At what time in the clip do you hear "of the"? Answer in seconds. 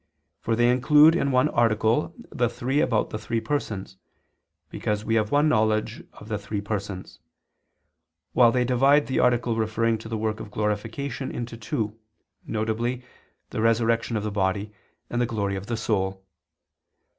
6.13-6.39, 14.17-14.31, 15.55-15.77